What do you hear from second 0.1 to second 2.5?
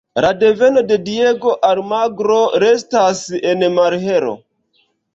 La deveno de Diego Almagro